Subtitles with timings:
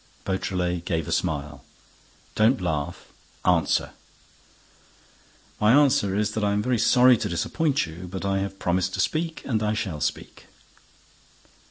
[0.25, 1.63] Beautrelet gave a smile.
[2.33, 3.91] "Don't laugh—answer!"
[5.59, 8.95] "My answer is that I am very sorry to disappoint you, but I have promised
[8.95, 10.47] to speak and I shall speak."